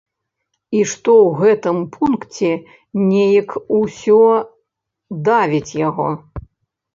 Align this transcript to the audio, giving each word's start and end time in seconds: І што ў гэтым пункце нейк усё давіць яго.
І 0.75 0.79
што 0.91 1.11
ў 1.25 1.35
гэтым 1.41 1.77
пункце 1.95 2.49
нейк 3.11 3.49
усё 3.81 4.19
давіць 5.29 5.71
яго. 5.83 6.09